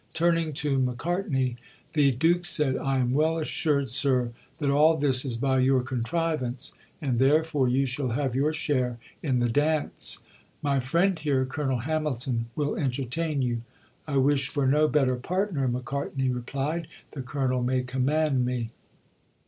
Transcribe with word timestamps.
Turning 0.15 0.51
to 0.51 0.79
Macartney, 0.79 1.57
the 1.93 2.09
Duke 2.11 2.47
said: 2.47 2.75
"I 2.75 2.97
am 2.97 3.13
well 3.13 3.37
assured, 3.37 3.91
sir, 3.91 4.31
that 4.57 4.71
all 4.71 4.97
this 4.97 5.23
is 5.23 5.37
by 5.37 5.59
your 5.59 5.83
contrivance, 5.83 6.73
and 6.99 7.19
therefore 7.19 7.67
you 7.69 7.85
shall 7.85 8.09
have 8.09 8.33
your 8.33 8.51
share 8.51 8.97
in 9.21 9.37
the 9.37 9.47
dance; 9.47 10.17
my 10.63 10.79
friend 10.79 11.19
here, 11.19 11.45
Colonel 11.45 11.77
Hamilton, 11.81 12.47
will 12.55 12.75
entertain 12.75 13.43
you." 13.43 13.61
"I 14.07 14.17
wish 14.17 14.47
for 14.49 14.65
no 14.65 14.87
better 14.87 15.17
partner," 15.17 15.67
Macartney 15.67 16.31
replied; 16.33 16.87
"the 17.11 17.21
Colonel 17.21 17.61
may 17.61 17.83
command 17.83 18.43
me." 18.43 18.71